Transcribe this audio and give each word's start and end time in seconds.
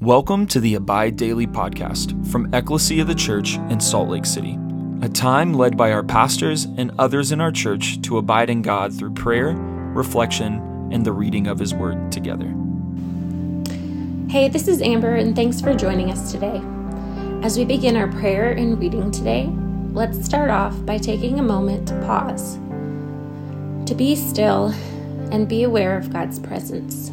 Welcome 0.00 0.46
to 0.46 0.60
the 0.60 0.76
Abide 0.76 1.16
Daily 1.16 1.46
podcast 1.46 2.26
from 2.32 2.54
Ecclesia 2.54 3.02
of 3.02 3.08
the 3.08 3.14
Church 3.14 3.56
in 3.68 3.80
Salt 3.80 4.08
Lake 4.08 4.24
City, 4.24 4.58
a 5.02 5.10
time 5.10 5.52
led 5.52 5.76
by 5.76 5.92
our 5.92 6.02
pastors 6.02 6.64
and 6.64 6.90
others 6.98 7.32
in 7.32 7.40
our 7.42 7.52
church 7.52 8.00
to 8.00 8.16
abide 8.16 8.48
in 8.48 8.62
God 8.62 8.94
through 8.94 9.12
prayer, 9.12 9.52
reflection, 9.52 10.88
and 10.90 11.04
the 11.04 11.12
reading 11.12 11.46
of 11.48 11.58
His 11.58 11.74
Word 11.74 12.10
together. 12.10 12.46
Hey, 14.30 14.48
this 14.48 14.68
is 14.68 14.80
Amber, 14.80 15.16
and 15.16 15.36
thanks 15.36 15.60
for 15.60 15.74
joining 15.74 16.10
us 16.10 16.32
today. 16.32 16.62
As 17.42 17.58
we 17.58 17.66
begin 17.66 17.94
our 17.94 18.08
prayer 18.08 18.52
and 18.52 18.78
reading 18.78 19.10
today, 19.10 19.50
let's 19.92 20.24
start 20.24 20.48
off 20.48 20.74
by 20.86 20.96
taking 20.96 21.38
a 21.38 21.42
moment 21.42 21.86
to 21.88 22.00
pause, 22.06 22.54
to 23.84 23.94
be 23.94 24.16
still, 24.16 24.72
and 25.30 25.46
be 25.46 25.64
aware 25.64 25.98
of 25.98 26.10
God's 26.10 26.38
presence. 26.38 27.12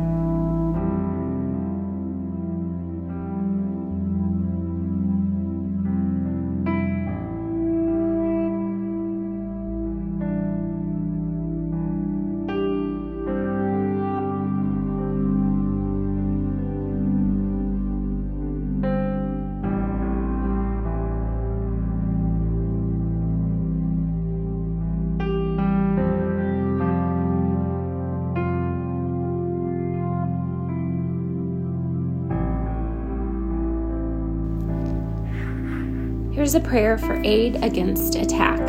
Here's 36.31 36.55
a 36.55 36.61
prayer 36.61 36.97
for 36.97 37.21
aid 37.25 37.61
against 37.61 38.15
attack. 38.15 38.61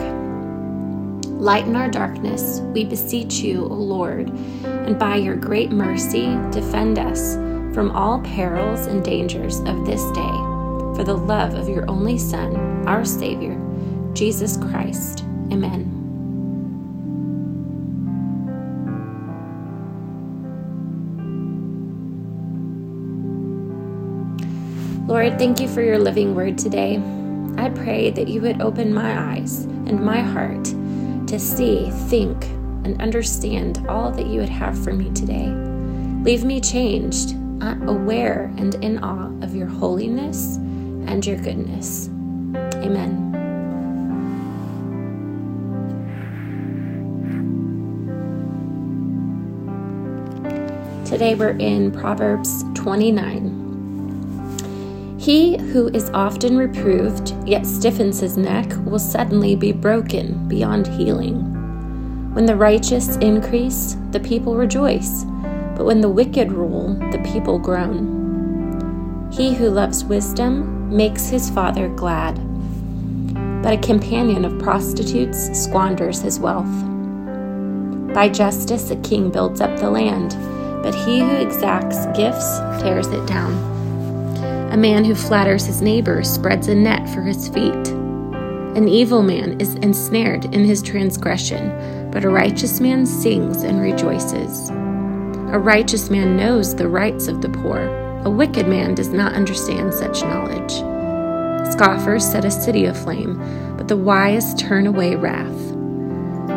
Lighten 1.26 1.76
our 1.76 1.88
darkness, 1.88 2.58
we 2.58 2.84
beseech 2.84 3.34
you, 3.34 3.62
O 3.62 3.74
Lord, 3.74 4.30
and 4.64 4.98
by 4.98 5.14
your 5.14 5.36
great 5.36 5.70
mercy, 5.70 6.36
defend 6.50 6.98
us 6.98 7.36
from 7.72 7.92
all 7.92 8.20
perils 8.22 8.86
and 8.86 9.04
dangers 9.04 9.60
of 9.60 9.86
this 9.86 10.02
day, 10.10 10.32
for 10.96 11.04
the 11.04 11.14
love 11.14 11.54
of 11.54 11.68
your 11.68 11.88
only 11.88 12.18
Son, 12.18 12.56
our 12.88 13.04
Savior, 13.04 13.56
Jesus 14.12 14.56
Christ. 14.56 15.20
Amen. 15.52 15.88
Lord, 25.06 25.38
thank 25.38 25.60
you 25.60 25.68
for 25.68 25.80
your 25.80 25.98
living 25.98 26.34
word 26.34 26.58
today. 26.58 27.00
I 27.62 27.70
pray 27.70 28.10
that 28.10 28.26
you 28.26 28.40
would 28.40 28.60
open 28.60 28.92
my 28.92 29.34
eyes 29.34 29.66
and 29.86 30.04
my 30.04 30.18
heart 30.18 30.64
to 31.28 31.38
see, 31.38 31.92
think, 32.08 32.44
and 32.82 33.00
understand 33.00 33.86
all 33.88 34.10
that 34.10 34.26
you 34.26 34.40
would 34.40 34.48
have 34.48 34.76
for 34.82 34.92
me 34.92 35.12
today. 35.12 35.46
Leave 36.24 36.42
me 36.42 36.60
changed, 36.60 37.36
uh, 37.60 37.76
aware, 37.86 38.52
and 38.56 38.74
in 38.84 38.98
awe 39.04 39.28
of 39.44 39.54
your 39.54 39.68
holiness 39.68 40.56
and 40.56 41.24
your 41.24 41.36
goodness. 41.36 42.08
Amen. 42.82 43.30
Today 51.04 51.36
we're 51.36 51.56
in 51.58 51.92
Proverbs 51.92 52.64
29. 52.74 53.51
He 55.22 55.56
who 55.56 55.86
is 55.90 56.10
often 56.14 56.56
reproved, 56.56 57.32
yet 57.46 57.64
stiffens 57.64 58.18
his 58.18 58.36
neck, 58.36 58.66
will 58.84 58.98
suddenly 58.98 59.54
be 59.54 59.70
broken 59.70 60.48
beyond 60.48 60.88
healing. 60.88 62.34
When 62.34 62.44
the 62.44 62.56
righteous 62.56 63.18
increase, 63.18 63.96
the 64.10 64.18
people 64.18 64.56
rejoice, 64.56 65.22
but 65.76 65.84
when 65.84 66.00
the 66.00 66.08
wicked 66.08 66.50
rule, 66.50 66.94
the 67.12 67.22
people 67.32 67.60
groan. 67.60 69.30
He 69.32 69.54
who 69.54 69.70
loves 69.70 70.02
wisdom 70.02 70.92
makes 70.94 71.28
his 71.28 71.48
father 71.50 71.88
glad, 71.90 72.34
but 73.62 73.74
a 73.74 73.80
companion 73.80 74.44
of 74.44 74.58
prostitutes 74.58 75.56
squanders 75.56 76.20
his 76.20 76.40
wealth. 76.40 76.66
By 78.12 78.28
justice, 78.28 78.90
a 78.90 78.96
king 78.96 79.30
builds 79.30 79.60
up 79.60 79.78
the 79.78 79.88
land, 79.88 80.32
but 80.82 80.96
he 80.96 81.20
who 81.20 81.36
exacts 81.36 82.06
gifts 82.06 82.58
tears 82.82 83.06
it 83.06 83.24
down. 83.28 83.71
A 84.72 84.76
man 84.78 85.04
who 85.04 85.14
flatters 85.14 85.66
his 85.66 85.82
neighbor 85.82 86.24
spreads 86.24 86.66
a 86.66 86.74
net 86.74 87.06
for 87.10 87.20
his 87.20 87.46
feet. 87.46 87.88
An 88.74 88.88
evil 88.88 89.22
man 89.22 89.60
is 89.60 89.74
ensnared 89.74 90.46
in 90.46 90.64
his 90.64 90.80
transgression, 90.80 92.10
but 92.10 92.24
a 92.24 92.30
righteous 92.30 92.80
man 92.80 93.04
sings 93.04 93.64
and 93.64 93.82
rejoices. 93.82 94.70
A 94.70 95.58
righteous 95.58 96.08
man 96.08 96.38
knows 96.38 96.74
the 96.74 96.88
rights 96.88 97.28
of 97.28 97.42
the 97.42 97.50
poor. 97.50 97.80
A 98.24 98.30
wicked 98.30 98.66
man 98.66 98.94
does 98.94 99.10
not 99.10 99.34
understand 99.34 99.92
such 99.92 100.22
knowledge. 100.22 100.72
Scoffers 101.70 102.24
set 102.24 102.46
a 102.46 102.50
city 102.50 102.86
aflame, 102.86 103.36
but 103.76 103.88
the 103.88 103.96
wise 103.98 104.54
turn 104.54 104.86
away 104.86 105.16
wrath. 105.16 105.76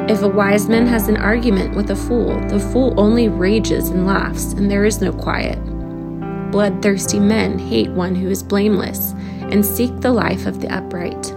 If 0.09 0.21
a 0.21 0.29
wise 0.29 0.69
man 0.69 0.87
has 0.87 1.09
an 1.09 1.17
argument 1.17 1.75
with 1.75 1.91
a 1.91 1.97
fool, 1.97 2.39
the 2.47 2.61
fool 2.61 2.93
only 2.97 3.27
rages 3.27 3.89
and 3.89 4.07
laughs, 4.07 4.53
and 4.53 4.71
there 4.71 4.85
is 4.85 5.01
no 5.01 5.11
quiet 5.11 5.59
bloodthirsty 6.55 7.19
men 7.19 7.59
hate 7.59 7.89
one 7.89 8.15
who 8.15 8.29
is 8.29 8.41
blameless 8.41 9.11
and 9.51 9.65
seek 9.65 9.93
the 9.99 10.13
life 10.13 10.45
of 10.45 10.61
the 10.61 10.73
upright. 10.73 11.33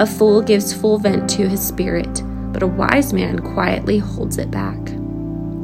A 0.00 0.04
fool 0.04 0.42
gives 0.42 0.72
full 0.72 0.98
vent 0.98 1.30
to 1.30 1.48
his 1.48 1.64
spirit, 1.64 2.24
but 2.52 2.60
a 2.60 2.66
wise 2.66 3.12
man 3.12 3.38
quietly 3.38 3.98
holds 3.98 4.36
it 4.38 4.50
back. 4.50 4.80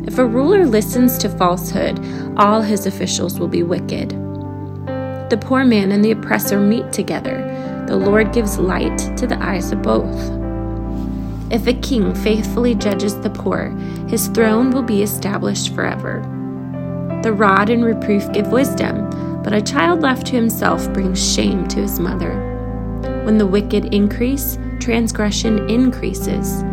If 0.06 0.17
a 0.17 0.25
ruler 0.25 0.65
listens 0.65 1.19
to 1.19 1.28
falsehood, 1.28 1.99
all 2.37 2.62
his 2.62 2.87
officials 2.87 3.41
will 3.41 3.49
be 3.49 3.65
wicked. 3.65 4.11
The 4.11 5.41
poor 5.43 5.65
man 5.65 5.91
and 5.91 6.05
the 6.05 6.12
oppressor 6.12 6.61
meet 6.61 6.93
together. 6.93 7.84
The 7.89 7.97
Lord 7.97 8.33
gives 8.33 8.61
light 8.61 8.97
to 9.17 9.27
the 9.27 9.43
eyes 9.43 9.73
of 9.73 9.83
both. 9.83 10.31
If 11.50 11.67
a 11.67 11.75
king 11.75 12.15
faithfully 12.15 12.77
judges 12.77 13.19
the 13.19 13.31
poor, 13.31 13.71
his 14.06 14.29
throne 14.29 14.71
will 14.71 14.84
be 14.84 15.03
established 15.03 15.75
forever. 15.75 16.23
The 17.22 17.33
rod 17.33 17.71
and 17.71 17.84
reproof 17.84 18.33
give 18.33 18.49
wisdom, 18.49 19.09
but 19.44 19.53
a 19.53 19.62
child 19.62 20.00
left 20.00 20.27
to 20.27 20.37
himself 20.37 20.93
brings 20.93 21.34
shame 21.34 21.69
to 21.69 21.81
his 21.81 22.00
mother. 22.00 22.33
When 23.25 23.38
the 23.38 23.47
wicked 23.47 23.94
increase, 23.94 24.59
transgression 24.81 25.71
increases, 25.71 26.65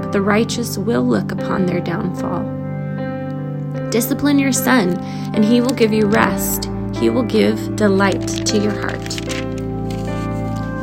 but 0.00 0.12
the 0.12 0.22
righteous 0.22 0.78
will 0.78 1.04
look 1.04 1.32
upon 1.32 1.66
their 1.66 1.80
downfall. 1.80 2.44
Discipline 3.90 4.38
your 4.38 4.52
son, 4.52 4.96
and 5.34 5.44
he 5.44 5.60
will 5.60 5.74
give 5.74 5.92
you 5.92 6.06
rest. 6.06 6.70
He 6.94 7.10
will 7.10 7.24
give 7.24 7.74
delight 7.74 8.28
to 8.46 8.58
your 8.58 8.80
heart. 8.80 9.14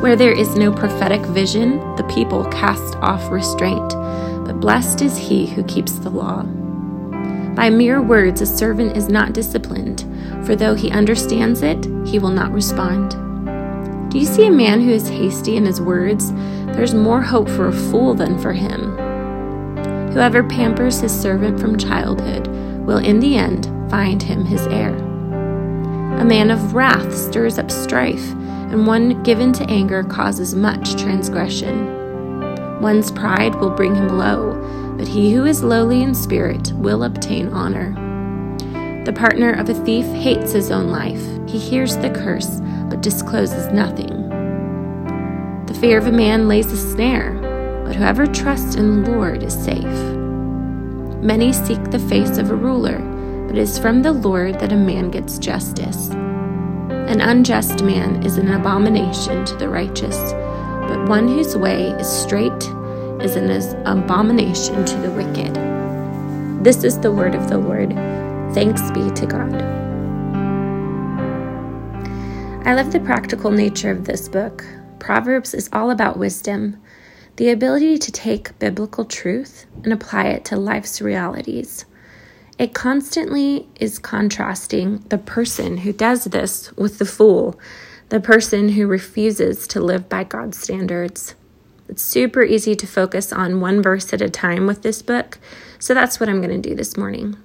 Where 0.02 0.16
there 0.16 0.38
is 0.38 0.54
no 0.54 0.70
prophetic 0.70 1.22
vision, 1.22 1.78
the 1.96 2.04
people 2.14 2.44
cast 2.50 2.96
off 2.96 3.30
restraint, 3.30 3.88
but 4.44 4.60
blessed 4.60 5.00
is 5.00 5.16
he 5.16 5.46
who 5.46 5.64
keeps 5.64 5.92
the 5.92 6.10
law. 6.10 6.46
By 7.54 7.70
mere 7.70 8.02
words, 8.02 8.40
a 8.40 8.46
servant 8.46 8.96
is 8.96 9.08
not 9.08 9.32
disciplined, 9.32 10.04
for 10.44 10.56
though 10.56 10.74
he 10.74 10.90
understands 10.90 11.62
it, 11.62 11.84
he 12.04 12.18
will 12.18 12.30
not 12.30 12.52
respond. 12.52 13.12
Do 14.10 14.18
you 14.18 14.26
see 14.26 14.46
a 14.46 14.50
man 14.50 14.80
who 14.80 14.90
is 14.90 15.08
hasty 15.08 15.56
in 15.56 15.64
his 15.64 15.80
words? 15.80 16.32
There's 16.66 16.94
more 16.94 17.22
hope 17.22 17.48
for 17.48 17.68
a 17.68 17.72
fool 17.72 18.14
than 18.14 18.38
for 18.38 18.52
him. 18.52 18.96
Whoever 20.12 20.42
pampers 20.44 21.00
his 21.00 21.12
servant 21.12 21.58
from 21.60 21.78
childhood 21.78 22.48
will 22.86 22.98
in 22.98 23.20
the 23.20 23.36
end 23.36 23.66
find 23.90 24.22
him 24.22 24.44
his 24.44 24.66
heir. 24.68 24.94
A 24.94 26.24
man 26.24 26.50
of 26.50 26.74
wrath 26.74 27.12
stirs 27.14 27.58
up 27.58 27.70
strife, 27.70 28.32
and 28.70 28.86
one 28.86 29.22
given 29.22 29.52
to 29.52 29.68
anger 29.70 30.02
causes 30.04 30.54
much 30.54 30.94
transgression. 30.94 32.80
One's 32.80 33.10
pride 33.10 33.54
will 33.56 33.70
bring 33.70 33.94
him 33.94 34.18
low, 34.18 34.43
but 34.96 35.08
he 35.08 35.32
who 35.32 35.44
is 35.44 35.62
lowly 35.62 36.02
in 36.02 36.14
spirit 36.14 36.72
will 36.72 37.04
obtain 37.04 37.48
honor. 37.48 37.92
The 39.04 39.12
partner 39.12 39.52
of 39.52 39.68
a 39.68 39.74
thief 39.84 40.06
hates 40.06 40.52
his 40.52 40.70
own 40.70 40.88
life. 40.88 41.22
He 41.48 41.58
hears 41.58 41.96
the 41.96 42.10
curse, 42.10 42.60
but 42.88 43.02
discloses 43.02 43.72
nothing. 43.72 44.28
The 45.66 45.74
fear 45.74 45.98
of 45.98 46.06
a 46.06 46.12
man 46.12 46.48
lays 46.48 46.72
a 46.72 46.76
snare, 46.76 47.34
but 47.84 47.96
whoever 47.96 48.26
trusts 48.26 48.76
in 48.76 49.02
the 49.02 49.10
Lord 49.10 49.42
is 49.42 49.52
safe. 49.52 49.84
Many 51.22 51.52
seek 51.52 51.82
the 51.90 51.98
face 51.98 52.38
of 52.38 52.50
a 52.50 52.56
ruler, 52.56 52.98
but 53.46 53.56
it 53.56 53.60
is 53.60 53.78
from 53.78 54.02
the 54.02 54.12
Lord 54.12 54.58
that 54.60 54.72
a 54.72 54.76
man 54.76 55.10
gets 55.10 55.38
justice. 55.38 56.08
An 56.10 57.20
unjust 57.20 57.82
man 57.82 58.24
is 58.24 58.38
an 58.38 58.50
abomination 58.50 59.44
to 59.44 59.56
the 59.56 59.68
righteous, 59.68 60.16
but 60.88 61.08
one 61.08 61.28
whose 61.28 61.56
way 61.56 61.88
is 61.90 62.08
straight 62.08 62.50
is 63.24 63.36
an 63.36 63.50
abomination 63.86 64.84
to 64.84 64.96
the 64.98 65.10
wicked. 65.10 65.54
This 66.62 66.84
is 66.84 66.98
the 66.98 67.10
word 67.10 67.34
of 67.34 67.48
the 67.48 67.56
Lord. 67.56 67.94
Thanks 68.54 68.90
be 68.90 69.10
to 69.12 69.26
God. 69.26 69.62
I 72.66 72.74
love 72.74 72.92
the 72.92 73.00
practical 73.00 73.50
nature 73.50 73.90
of 73.90 74.04
this 74.04 74.28
book. 74.28 74.62
Proverbs 74.98 75.54
is 75.54 75.70
all 75.72 75.90
about 75.90 76.18
wisdom, 76.18 76.76
the 77.36 77.48
ability 77.48 77.96
to 77.96 78.12
take 78.12 78.58
biblical 78.58 79.06
truth 79.06 79.64
and 79.82 79.92
apply 79.94 80.24
it 80.24 80.44
to 80.46 80.56
life's 80.56 81.00
realities. 81.00 81.86
It 82.58 82.74
constantly 82.74 83.66
is 83.80 83.98
contrasting 83.98 84.98
the 85.08 85.18
person 85.18 85.78
who 85.78 85.94
does 85.94 86.24
this 86.24 86.70
with 86.76 86.98
the 86.98 87.06
fool, 87.06 87.58
the 88.10 88.20
person 88.20 88.68
who 88.68 88.86
refuses 88.86 89.66
to 89.68 89.80
live 89.80 90.10
by 90.10 90.24
God's 90.24 90.58
standards. 90.58 91.34
It's 91.88 92.02
super 92.02 92.42
easy 92.42 92.74
to 92.74 92.86
focus 92.86 93.32
on 93.32 93.60
one 93.60 93.82
verse 93.82 94.12
at 94.12 94.22
a 94.22 94.30
time 94.30 94.66
with 94.66 94.82
this 94.82 95.02
book, 95.02 95.38
so 95.78 95.92
that's 95.92 96.18
what 96.18 96.28
I'm 96.28 96.40
going 96.40 96.60
to 96.62 96.68
do 96.68 96.74
this 96.74 96.96
morning. 96.96 97.36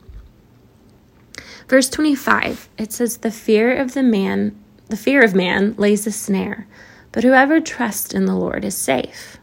Verse 1.67 1.89
25, 1.89 2.69
it 2.77 2.91
says, 2.91 3.17
The 3.17 3.31
fear 3.31 3.75
of 3.75 3.93
the 3.93 4.01
man, 4.01 4.57
the 4.87 4.97
fear 4.97 5.23
of 5.23 5.35
man 5.35 5.75
lays 5.77 6.07
a 6.07 6.11
snare, 6.11 6.67
but 7.11 7.23
whoever 7.23 7.59
trusts 7.59 8.13
in 8.13 8.25
the 8.25 8.35
Lord 8.35 8.65
is 8.65 8.77
safe. 8.77 9.37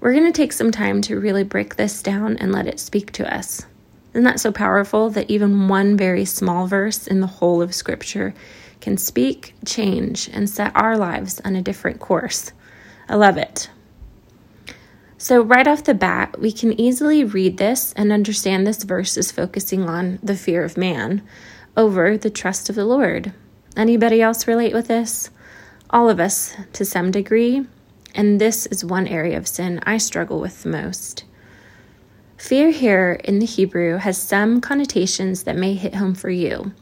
We're 0.00 0.14
going 0.14 0.30
to 0.30 0.32
take 0.32 0.52
some 0.52 0.72
time 0.72 1.00
to 1.02 1.20
really 1.20 1.44
break 1.44 1.76
this 1.76 2.02
down 2.02 2.36
and 2.38 2.50
let 2.50 2.66
it 2.66 2.80
speak 2.80 3.12
to 3.12 3.32
us. 3.32 3.66
Isn't 4.14 4.24
that 4.24 4.40
so 4.40 4.52
powerful 4.52 5.10
that 5.10 5.30
even 5.30 5.68
one 5.68 5.96
very 5.96 6.24
small 6.24 6.66
verse 6.66 7.06
in 7.06 7.20
the 7.20 7.26
whole 7.26 7.62
of 7.62 7.74
Scripture 7.74 8.34
can 8.80 8.96
speak, 8.96 9.54
change, 9.64 10.28
and 10.32 10.48
set 10.48 10.74
our 10.74 10.96
lives 10.96 11.40
on 11.44 11.56
a 11.56 11.62
different 11.62 12.00
course? 12.00 12.52
I 13.08 13.16
love 13.16 13.36
it. 13.36 13.70
So, 15.24 15.40
right 15.40 15.66
off 15.66 15.84
the 15.84 15.94
bat, 15.94 16.38
we 16.38 16.52
can 16.52 16.78
easily 16.78 17.24
read 17.24 17.56
this 17.56 17.94
and 17.94 18.12
understand 18.12 18.66
this 18.66 18.82
verse 18.82 19.16
is 19.16 19.32
focusing 19.32 19.88
on 19.88 20.18
the 20.22 20.36
fear 20.36 20.62
of 20.62 20.76
man 20.76 21.22
over 21.78 22.18
the 22.18 22.28
trust 22.28 22.68
of 22.68 22.76
the 22.76 22.84
Lord. 22.84 23.32
Anybody 23.74 24.20
else 24.20 24.46
relate 24.46 24.74
with 24.74 24.88
this? 24.88 25.30
all 25.88 26.10
of 26.10 26.20
us 26.20 26.54
to 26.74 26.84
some 26.84 27.10
degree, 27.10 27.64
and 28.14 28.38
this 28.38 28.66
is 28.66 28.84
one 28.84 29.06
area 29.06 29.38
of 29.38 29.48
sin 29.48 29.80
I 29.84 29.96
struggle 29.96 30.40
with 30.40 30.62
the 30.62 30.68
most. 30.68 31.24
Fear 32.36 32.72
here 32.72 33.20
in 33.24 33.38
the 33.38 33.46
Hebrew 33.46 33.96
has 33.96 34.20
some 34.20 34.60
connotations 34.60 35.44
that 35.44 35.56
may 35.56 35.72
hit 35.72 35.94
home 35.94 36.14
for 36.14 36.28
you. 36.28 36.74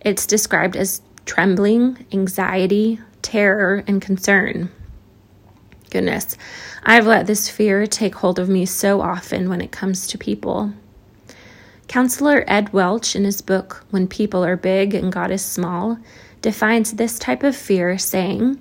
It's 0.00 0.26
described 0.26 0.76
as 0.76 1.02
trembling, 1.26 2.06
anxiety, 2.12 3.00
terror, 3.22 3.82
and 3.86 4.00
concern. 4.00 4.70
Goodness, 5.94 6.36
I've 6.82 7.06
let 7.06 7.28
this 7.28 7.48
fear 7.48 7.86
take 7.86 8.16
hold 8.16 8.40
of 8.40 8.48
me 8.48 8.66
so 8.66 9.00
often 9.00 9.48
when 9.48 9.60
it 9.60 9.70
comes 9.70 10.08
to 10.08 10.18
people. 10.18 10.72
Counselor 11.86 12.42
Ed 12.48 12.72
Welch, 12.72 13.14
in 13.14 13.22
his 13.22 13.40
book 13.40 13.84
When 13.90 14.08
People 14.08 14.44
Are 14.44 14.56
Big 14.56 14.92
and 14.92 15.12
God 15.12 15.30
is 15.30 15.44
Small, 15.44 15.96
defines 16.42 16.94
this 16.94 17.16
type 17.16 17.44
of 17.44 17.54
fear, 17.54 17.96
saying, 17.96 18.58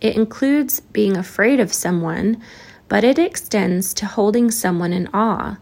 It 0.00 0.14
includes 0.14 0.78
being 0.78 1.16
afraid 1.16 1.58
of 1.58 1.72
someone, 1.72 2.40
but 2.86 3.02
it 3.02 3.18
extends 3.18 3.92
to 3.94 4.06
holding 4.06 4.52
someone 4.52 4.92
in 4.92 5.08
awe, 5.12 5.58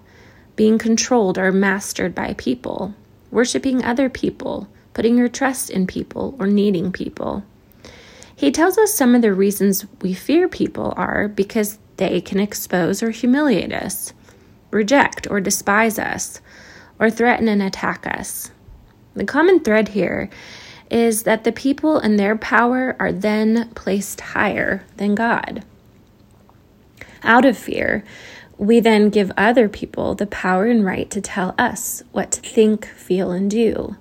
being 0.56 0.77
controlled 0.77 1.38
or 1.38 1.53
mastered 1.53 2.15
by 2.15 2.35
people, 2.37 2.94
worshiping 3.31 3.82
other 3.82 4.11
people, 4.11 4.69
putting 4.93 5.17
your 5.17 5.31
trust 5.31 5.70
in 5.70 5.87
people, 5.87 6.37
or 6.38 6.47
needing 6.47 6.93
people. 6.93 7.44
He 8.44 8.52
tells 8.52 8.76
us 8.76 8.93
some 8.93 9.14
of 9.14 9.23
the 9.23 9.32
reasons 9.32 9.87
we 10.02 10.12
fear 10.12 10.50
people 10.50 10.93
are 10.99 11.29
because 11.29 11.79
they 11.96 12.20
can 12.20 12.38
expose 12.38 13.02
or 13.02 13.08
humiliate 13.08 13.73
us, 13.73 14.12
reject 14.70 15.26
or 15.31 15.41
despise 15.41 15.99
us, 15.99 16.43
or 16.99 17.08
threaten 17.08 17.49
and 17.49 17.62
attack 17.62 18.06
us. 18.06 18.50
The 19.14 19.25
common 19.25 19.61
thread 19.61 19.88
here 19.88 20.29
is 20.91 21.23
that 21.23 21.44
the 21.44 21.52
people 21.52 21.96
and 21.96 22.19
their 22.19 22.37
power 22.37 22.94
are 23.00 23.12
then 23.12 23.70
placed 23.70 24.20
higher 24.20 24.85
than 24.99 25.14
God. 25.14 25.64
Out 27.23 27.46
of 27.46 27.56
fear, 27.56 28.05
we 28.58 28.79
then 28.79 29.08
give 29.08 29.32
other 29.38 29.70
people 29.70 30.14
the 30.14 30.26
power 30.26 30.67
and 30.67 30.85
right 30.85 31.11
to 31.12 31.23
tell 31.23 31.55
us 31.56 32.02
what 32.12 32.32
to 32.32 32.43
think, 32.43 32.85
feel, 32.85 33.31
and 33.31 33.50
do. 33.50 33.96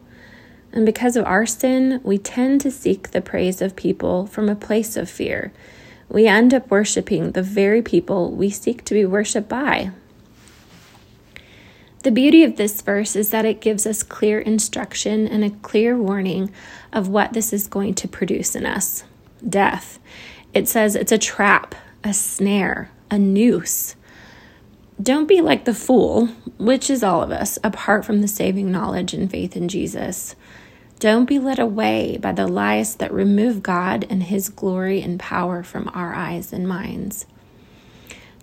And 0.73 0.85
because 0.85 1.15
of 1.15 1.25
our 1.25 1.45
sin, 1.45 2.01
we 2.03 2.17
tend 2.17 2.59
to 2.61 2.71
seek 2.71 3.11
the 3.11 3.21
praise 3.21 3.61
of 3.61 3.75
people 3.75 4.25
from 4.25 4.49
a 4.49 4.55
place 4.55 4.97
of 4.97 5.09
fear. 5.09 5.53
We 6.09 6.27
end 6.27 6.53
up 6.53 6.69
worshiping 6.69 7.31
the 7.31 7.43
very 7.43 7.81
people 7.81 8.31
we 8.31 8.49
seek 8.49 8.83
to 8.85 8.93
be 8.93 9.05
worshiped 9.05 9.47
by. 9.47 9.91
The 12.03 12.11
beauty 12.11 12.43
of 12.43 12.57
this 12.57 12.81
verse 12.81 13.15
is 13.15 13.29
that 13.29 13.45
it 13.45 13.61
gives 13.61 13.85
us 13.85 14.03
clear 14.03 14.39
instruction 14.39 15.25
and 15.25 15.43
a 15.43 15.51
clear 15.51 15.95
warning 15.95 16.51
of 16.91 17.07
what 17.07 17.31
this 17.31 17.53
is 17.53 17.67
going 17.67 17.93
to 17.95 18.07
produce 18.07 18.55
in 18.55 18.65
us 18.65 19.05
death. 19.47 19.99
It 20.53 20.67
says 20.67 20.95
it's 20.95 21.11
a 21.11 21.17
trap, 21.17 21.75
a 22.03 22.13
snare, 22.13 22.89
a 23.09 23.17
noose. 23.17 23.95
Don't 25.01 25.27
be 25.27 25.41
like 25.41 25.65
the 25.65 25.73
fool, 25.73 26.27
which 26.57 26.89
is 26.89 27.03
all 27.03 27.21
of 27.23 27.31
us, 27.31 27.57
apart 27.63 28.05
from 28.05 28.21
the 28.21 28.27
saving 28.27 28.71
knowledge 28.71 29.13
and 29.13 29.29
faith 29.29 29.55
in 29.55 29.67
Jesus. 29.67 30.35
Don't 31.03 31.25
be 31.25 31.37
led 31.37 31.59
away 31.59 32.15
by 32.15 32.31
the 32.31 32.47
lies 32.47 32.95
that 32.95 33.13
remove 33.13 33.61
God 33.61 34.05
and 34.09 34.23
His 34.23 34.47
glory 34.47 35.01
and 35.01 35.19
power 35.19 35.61
from 35.61 35.91
our 35.93 36.13
eyes 36.15 36.53
and 36.53 36.65
minds. 36.65 37.25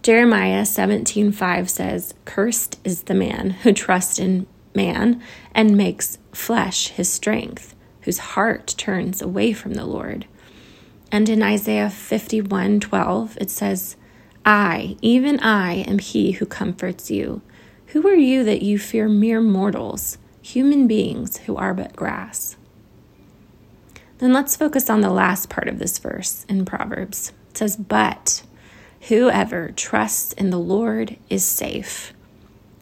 Jeremiah 0.03 0.67
17:5 0.67 1.71
says, 1.71 2.13
"Cursed 2.27 2.79
is 2.85 3.05
the 3.05 3.15
man 3.15 3.57
who 3.63 3.73
trusts 3.73 4.19
in 4.19 4.47
man 4.75 5.23
and 5.55 5.75
makes 5.75 6.19
flesh 6.33 6.89
his 6.89 7.09
strength, 7.09 7.75
whose 8.03 8.35
heart 8.37 8.75
turns 8.77 9.23
away 9.23 9.55
from 9.55 9.73
the 9.73 9.87
Lord." 9.87 10.27
And 11.11 11.31
in 11.31 11.43
Isaiah 11.43 11.89
51:12 11.89 13.39
it 13.41 13.49
says, 13.49 13.97
"I, 14.45 14.99
even 15.01 15.41
I, 15.41 15.77
am 15.89 15.99
he 15.99 16.33
who 16.33 16.45
comforts 16.45 17.11
you. 17.11 17.41
Who 17.95 18.07
are 18.07 18.15
you 18.15 18.45
that 18.45 18.61
you 18.61 18.79
fear 18.79 19.09
mere 19.09 19.41
mortals, 19.41 20.19
human 20.55 20.87
beings 20.87 21.39
who 21.39 21.57
are 21.57 21.75
but 21.75 21.97
grass?" 21.97 22.57
Then 24.19 24.33
let's 24.33 24.57
focus 24.57 24.91
on 24.91 25.01
the 25.01 25.11
last 25.11 25.49
part 25.49 25.69
of 25.69 25.79
this 25.79 25.99
verse 25.99 26.45
in 26.49 26.65
Proverbs. 26.65 27.33
It 27.51 27.59
says, 27.59 27.77
"But 27.77 28.43
Whoever 29.09 29.73
trusts 29.77 30.35
in 30.35 30.51
the 30.51 30.59
Lord 30.59 31.17
is 31.31 31.45
safe. 31.45 32.13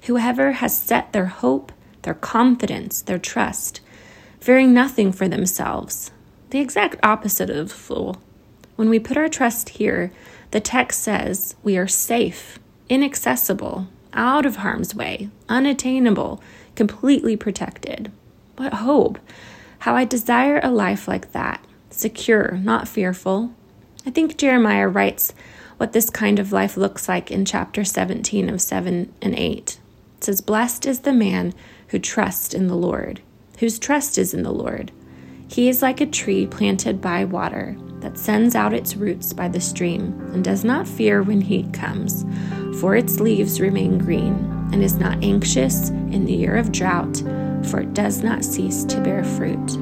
Whoever 0.05 0.53
has 0.53 0.77
set 0.77 1.13
their 1.13 1.27
hope, 1.27 1.71
their 2.03 2.15
confidence, 2.15 3.03
their 3.03 3.19
trust, 3.19 3.81
fearing 4.41 4.75
nothing 4.75 5.13
for 5.13 5.29
themselves, 5.29 6.11
the 6.51 6.59
exact 6.59 6.99
opposite 7.05 7.51
of 7.51 7.71
fool. 7.71 8.17
When 8.75 8.89
we 8.89 8.99
put 8.99 9.17
our 9.17 9.29
trust 9.29 9.71
here, 9.71 10.11
the 10.51 10.61
text 10.61 11.03
says 11.03 11.55
we 11.63 11.77
are 11.79 11.89
safe, 11.89 12.59
inaccessible, 12.89 13.87
out 14.13 14.45
of 14.45 14.57
harm's 14.57 14.95
way, 14.95 15.31
unattainable, 15.49 16.43
completely 16.79 17.37
protected. 17.37 18.09
What 18.57 18.75
hope! 18.75 19.19
How 19.81 19.97
I 19.97 20.05
desire 20.05 20.61
a 20.63 20.71
life 20.71 21.09
like 21.09 21.33
that, 21.33 21.65
secure, 21.91 22.53
not 22.63 22.87
fearful. 22.87 23.53
I 24.07 24.11
think 24.11 24.39
Jeremiah 24.39 24.87
writes 24.87 25.35
what 25.77 25.93
this 25.93 26.09
kind 26.09 26.39
of 26.39 26.53
life 26.53 26.77
looks 26.77 27.09
like 27.09 27.33
in 27.33 27.45
chapter 27.45 27.83
17 27.83 28.49
of 28.49 28.61
7 28.61 29.13
and 29.21 29.35
8. 29.35 29.81
It 30.19 30.25
says, 30.25 30.41
Blessed 30.41 30.87
is 30.87 31.01
the 31.01 31.13
man 31.13 31.53
who 31.89 31.99
trusts 31.99 32.55
in 32.55 32.69
the 32.69 32.77
Lord, 32.77 33.23
whose 33.59 33.81
trust 33.81 34.17
is 34.17 34.33
in 34.33 34.45
the 34.45 34.53
Lord. 34.53 34.93
He 35.49 35.69
is 35.69 35.83
like 35.83 36.01
a 36.01 36.07
tree 36.07 36.47
planted 36.47 37.01
by 37.01 37.25
water 37.25 37.77
that 38.01 38.19
sends 38.19 38.55
out 38.55 38.73
its 38.73 38.97
roots 38.97 39.33
by 39.33 39.49
the 39.49 39.61
stream 39.61 40.19
and 40.33 40.45
does 40.45 40.65
not 40.65 40.87
fear 40.87 41.23
when 41.23 41.41
heat 41.41 41.73
comes, 41.73 42.25
for 42.81 42.97
its 42.97 43.21
leaves 43.21 43.61
remain 43.61 43.99
green, 43.99 44.35
and 44.73 44.83
is 44.83 44.99
not 44.99 45.23
anxious 45.25 45.91
in 45.91 46.25
the 46.25 46.33
year 46.33 46.57
of 46.57 46.73
drought, 46.73 47.17
for 47.71 47.81
it 47.81 47.95
does 47.95 48.23
not 48.23 48.45
cease 48.45 48.85
to 48.85 49.01
bear 49.01 49.25
fruit. 49.25 49.79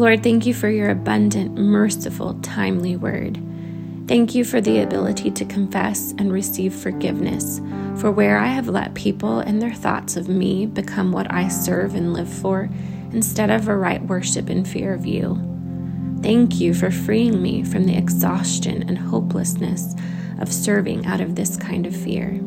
Lord, 0.00 0.22
thank 0.22 0.46
you 0.46 0.54
for 0.54 0.70
your 0.70 0.88
abundant, 0.88 1.58
merciful, 1.58 2.32
timely 2.40 2.96
word. 2.96 3.38
Thank 4.08 4.34
you 4.34 4.44
for 4.44 4.58
the 4.58 4.78
ability 4.78 5.30
to 5.32 5.44
confess 5.44 6.12
and 6.16 6.32
receive 6.32 6.74
forgiveness 6.74 7.60
for 7.96 8.10
where 8.10 8.38
I 8.38 8.46
have 8.46 8.66
let 8.66 8.94
people 8.94 9.40
and 9.40 9.60
their 9.60 9.74
thoughts 9.74 10.16
of 10.16 10.26
me 10.26 10.64
become 10.64 11.12
what 11.12 11.30
I 11.30 11.48
serve 11.48 11.94
and 11.94 12.14
live 12.14 12.32
for 12.32 12.70
instead 13.12 13.50
of 13.50 13.68
a 13.68 13.76
right 13.76 14.02
worship 14.02 14.48
and 14.48 14.66
fear 14.66 14.94
of 14.94 15.04
you. 15.04 15.34
Thank 16.22 16.60
you 16.60 16.72
for 16.72 16.90
freeing 16.90 17.42
me 17.42 17.62
from 17.62 17.84
the 17.84 17.98
exhaustion 17.98 18.82
and 18.88 18.96
hopelessness 18.96 19.94
of 20.38 20.50
serving 20.50 21.04
out 21.04 21.20
of 21.20 21.34
this 21.34 21.58
kind 21.58 21.84
of 21.84 21.94
fear. 21.94 22.40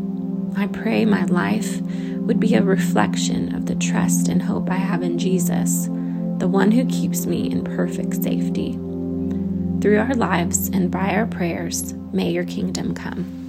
I 0.57 0.65
pray 0.65 1.05
my 1.05 1.25
life 1.25 1.79
would 1.81 2.39
be 2.39 2.55
a 2.55 2.63
reflection 2.63 3.53
of 3.53 3.67
the 3.67 3.75
trust 3.75 4.27
and 4.27 4.41
hope 4.41 4.71
I 4.71 4.77
have 4.77 5.03
in 5.03 5.19
Jesus, 5.19 5.87
the 6.43 6.49
one 6.49 6.71
who 6.71 6.83
keeps 6.87 7.25
me 7.25 7.49
in 7.49 7.63
perfect 7.63 8.21
safety. 8.21 8.73
Through 9.79 9.97
our 9.97 10.13
lives 10.13 10.67
and 10.73 10.91
by 10.91 11.15
our 11.15 11.25
prayers, 11.25 11.93
may 12.11 12.31
your 12.31 12.43
kingdom 12.43 12.93
come. 12.93 13.42